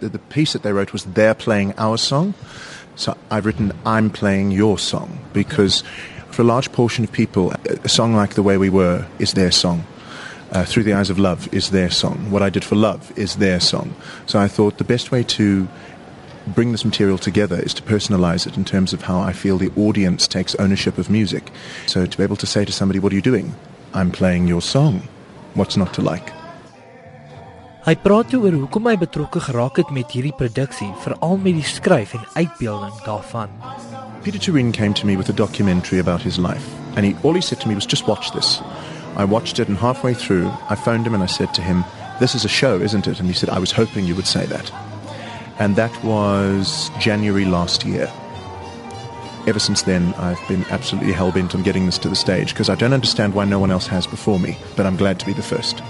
[0.00, 2.34] The, piece that they wrote was they're playing our song.
[2.96, 5.82] So I've written I'm playing your song because
[6.30, 7.52] for a large portion of people,
[7.84, 9.84] a song like The Way We Were is their song.
[10.52, 12.30] Uh, Through the Eyes of Love is their song.
[12.30, 13.94] What I Did for Love is their song.
[14.26, 15.68] So I thought the best way to
[16.46, 19.72] bring this material together is to personalize it in terms of how I feel the
[19.76, 21.50] audience takes ownership of music.
[21.86, 23.54] So to be able to say to somebody, What are you doing?
[23.92, 25.08] I'm playing your song.
[25.54, 26.39] What's not to like?
[27.80, 32.12] Hy praat oor hoekom hy betrokke geraak het met hierdie produksie, veral met die skryf
[32.12, 33.48] en uitbeelding daarvan.
[34.20, 37.40] Pieter Toerien came to me with a documentary about his life, and he, all he
[37.40, 38.60] said to me was, just watch this.
[39.16, 41.82] I watched it, and halfway through, I phoned him and I said to him,
[42.20, 43.18] This is a show, isn't it?
[43.18, 44.70] And he said, I was hoping you would say that.
[45.58, 48.12] And that was January last year.
[49.46, 52.68] Ever since then, I've been absolutely hell bent on getting this to the stage because
[52.68, 55.32] I don't understand why no one else has before me, but I'm glad to be
[55.32, 55.82] the first.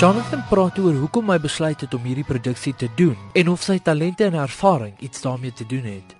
[0.00, 3.74] Jonathan praat oor hoekom hy besluit het om hierdie produksie te doen en of sy
[3.84, 6.14] talente en ervaring iets daarmee te doen het.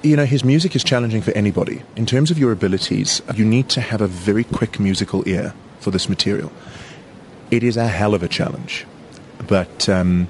[0.00, 1.82] You know, his music is challenging for anybody.
[1.94, 5.92] In terms of your abilities, you need to have a very quick musical ear for
[5.92, 6.50] this material.
[7.50, 8.86] It is a hell of a challenge.
[9.46, 10.26] But um,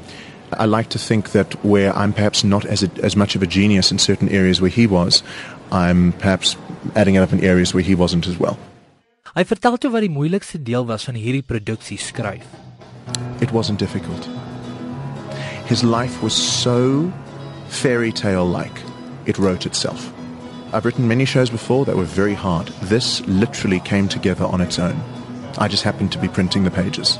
[0.58, 3.46] I like to think that where I'm perhaps not as, a, as much of a
[3.46, 5.22] genius in certain areas where he was,
[5.70, 6.56] I'm perhaps
[6.94, 8.58] adding it up in areas where he wasn't as well.
[9.32, 12.44] Hy vertel toe wat die moeilikste deel was van hierdie produksie skryf.
[13.40, 14.28] It wasn't difficult.
[15.64, 17.10] His life was so
[17.68, 18.82] fairy tale like,
[19.24, 20.12] it wrote itself.
[20.74, 22.68] I've written many shows before that were very hard.
[22.82, 25.00] This literally came together on its own.
[25.56, 27.18] I just happened to be printing the pages.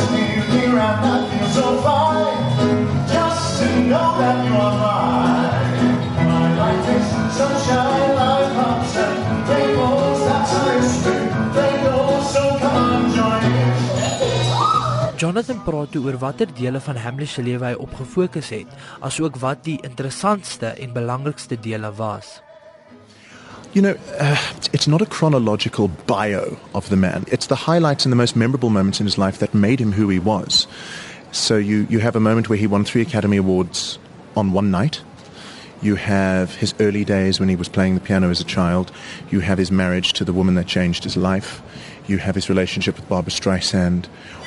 [0.00, 2.86] Raindrops disappear near and I feel so fine.
[3.08, 5.96] Just to know that you are mine.
[6.28, 7.06] My life is
[7.36, 10.20] sunshine, like pops and rainbows.
[10.24, 11.26] That's how history.
[11.84, 13.64] Go, so come on, join me.
[15.16, 18.68] Jonathan praat toe oor watter dele van Hamlet se lewe hy op gefokus het,
[19.00, 22.40] asook wat die interessantste en belangrikste dele was.
[23.72, 24.36] You know, uh,
[24.72, 27.24] it's not a chronological bio of the man.
[27.28, 30.08] It's the highlights and the most memorable moments in his life that made him who
[30.08, 30.66] he was.
[31.30, 34.00] So you, you have a moment where he won three Academy Awards
[34.36, 35.02] on one night.
[35.82, 38.90] You have his early days when he was playing the piano as a child.
[39.30, 41.62] You have his marriage to the woman that changed his life.
[42.08, 44.06] You have his relationship with Barbra Streisand.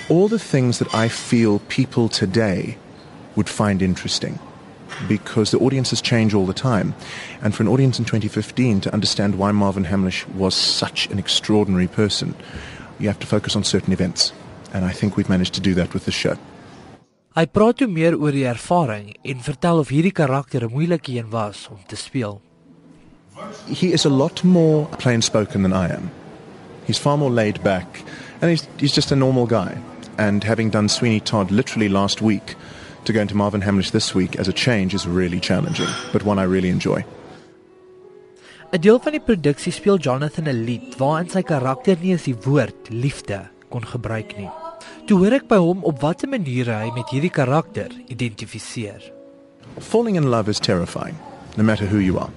[0.09, 2.77] All the things that I feel people today
[3.37, 4.37] would find interesting
[5.07, 6.93] because the audiences change all the time.
[7.41, 11.87] And for an audience in 2015 to understand why Marvin Hamlisch was such an extraordinary
[11.87, 12.35] person,
[12.99, 14.33] you have to focus on certain events.
[14.73, 16.37] And I think we've managed to do that with this show.
[17.33, 21.31] Hy praat toe meer oor die ervaring en vertel of hierdie karakter 'n moeilike een
[21.31, 22.41] was om te speel.
[23.65, 26.11] He is a lot more plain spoken than I am.
[26.85, 28.03] He's far more laid back,
[28.39, 29.77] and he's, he's just a normal guy.
[30.17, 32.55] And having done Sweeney Todd literally last week,
[33.05, 36.39] to go into Marvin Hamlisch this week as a change is really challenging, but one
[36.39, 37.03] I really enjoy.
[38.73, 42.35] 'n Deel van die produksie speel Jonathan 'n lied waarin sy karakter nie eens die
[42.45, 44.49] woord liefde kon gebruik nie.
[45.05, 49.11] Toe hoor ek by hom op watter maniere hy met hierdie karakter identifiseer.
[49.79, 51.15] Falling in love is terrifying,
[51.55, 52.31] no matter who you are.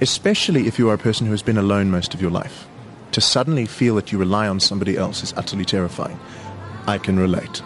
[0.00, 2.66] Especially if you are a person who has been alone most of your life.
[3.12, 6.18] To suddenly feel that you rely on somebody else is utterly terrifying.
[6.86, 7.62] I can relate.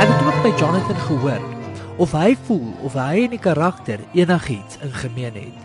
[0.00, 1.40] Ek het ook by Jonathan gehoor
[1.96, 5.58] of hy voel of hy en die karakter enigiets in gemeen het.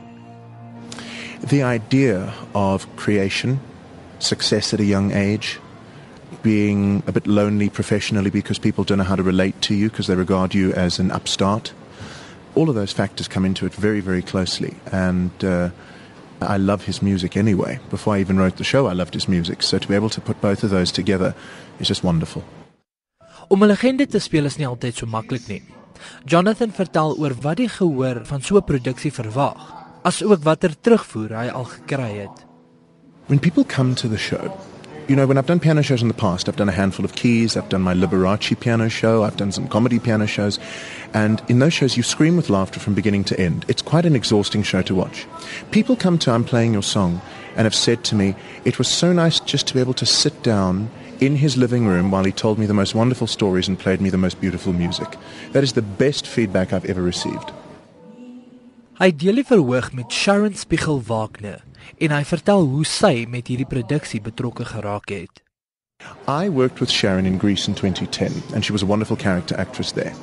[1.48, 3.60] The idea of creation,
[4.18, 5.60] success at a young age,
[6.42, 10.08] being a bit lonely professionally because people don't know how to relate to you because
[10.08, 11.74] they regard you as an upstart,
[12.56, 14.74] all of those factors come into it very, very closely.
[14.92, 15.70] And uh,
[16.46, 17.80] I love his music anyway.
[17.90, 19.64] Before I even wrote the show, I loved his music.
[19.64, 21.34] So to be able to put both of those together
[21.80, 22.44] is just wonderful.
[23.50, 25.64] Om 'n legende te speel is nie altyd so maklik nie.
[26.26, 29.58] Jonathan vertel oor wat die gehoor van so 'n produksie verwag,
[30.04, 32.46] asook watter terugvoer hy al gekry het.
[33.28, 34.52] When people come to the show,
[35.08, 37.14] you know, when I've done piano shows in the past, I've done a handful of
[37.14, 40.60] keys, I've done my Liberace piano show, I've done some comedy piano shows,
[41.16, 43.64] And in those shows, you scream with laughter from beginning to end.
[43.70, 45.26] It's quite an exhausting show to watch.
[45.72, 47.22] People come to I'm Playing Your Song
[47.56, 48.36] and have said to me,
[48.66, 50.90] it was so nice just to be able to sit down
[51.22, 54.10] in his living room while he told me the most wonderful stories and played me
[54.10, 55.16] the most beautiful music.
[55.54, 57.54] That is the best feedback I've ever received.
[59.00, 61.64] Hy deel die verhoog met Sharon Spiegel Wagner
[61.96, 65.44] en hy vertel hoe sy met hierdie produksie betrokke geraak het.
[66.28, 69.94] I worked with Sharon in Greece in 2010, and she was a wonderful character actress
[69.94, 70.14] there.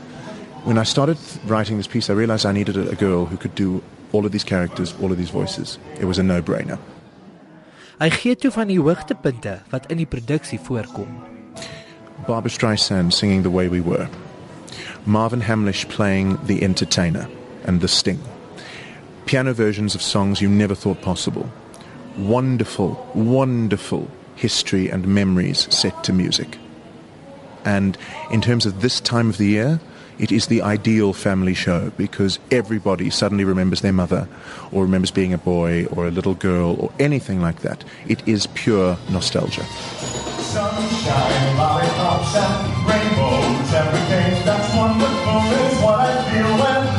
[0.65, 3.83] When I started writing this piece, I realized I needed a, girl who could do
[4.13, 5.77] all of these characters, all of these voices.
[5.99, 6.79] It was a no brainer.
[7.99, 11.11] Hy gee toe van die hoogtepunte wat in die produksie voorkom.
[12.27, 14.09] Barbra Streisand singing The Way We Were,
[15.05, 17.27] Marvin Hamlisch playing The Entertainer
[17.65, 18.21] and The Sting,
[19.27, 21.51] piano versions of songs you never thought possible,
[22.17, 26.59] wonderful, wonderful history and memories set to music.
[27.65, 27.99] And
[28.31, 29.81] in terms of this time of the year,
[30.23, 34.29] it is the ideal family show because everybody suddenly remembers their mother
[34.71, 37.83] or remembers being a boy or a little girl or anything like that.
[38.07, 39.65] It is pure nostalgia.
[39.65, 46.92] Sunshine, lollipops, and rainbows, everything that's wonderful is what I feel when